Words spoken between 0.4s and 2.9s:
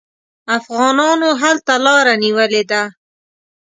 افغانانو هلته لاره نیولې ده.